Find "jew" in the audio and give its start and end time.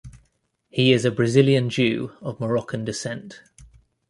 1.69-2.11